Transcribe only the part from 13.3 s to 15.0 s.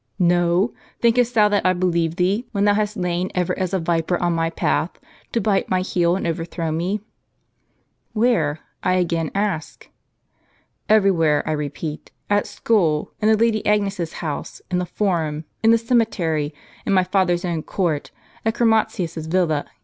Lady Agnes's house; in the